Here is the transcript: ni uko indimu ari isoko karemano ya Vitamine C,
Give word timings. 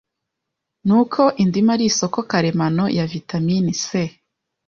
ni 0.85 0.93
uko 1.01 1.21
indimu 1.43 1.69
ari 1.75 1.85
isoko 1.91 2.19
karemano 2.29 2.83
ya 2.97 3.05
Vitamine 3.11 3.71
C, 3.85 3.85